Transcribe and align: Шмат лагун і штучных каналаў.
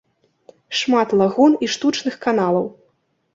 Шмат 0.79 1.09
лагун 1.19 1.53
і 1.67 1.69
штучных 1.75 2.19
каналаў. 2.25 2.65